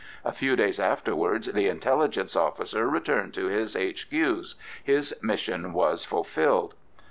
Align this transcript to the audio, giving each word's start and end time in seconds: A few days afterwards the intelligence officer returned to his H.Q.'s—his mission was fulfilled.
A 0.25 0.31
few 0.31 0.55
days 0.55 0.79
afterwards 0.79 1.45
the 1.53 1.67
intelligence 1.67 2.35
officer 2.35 2.89
returned 2.89 3.35
to 3.35 3.49
his 3.49 3.75
H.Q.'s—his 3.75 5.13
mission 5.21 5.73
was 5.73 6.05
fulfilled. 6.05 6.73